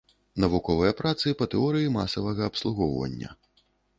[0.43, 3.29] Навуковыя працы па тэорыі масавага абслугоўвання.